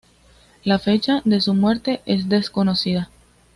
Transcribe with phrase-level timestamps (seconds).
[0.63, 3.11] La fecha de su muerte es desconocida.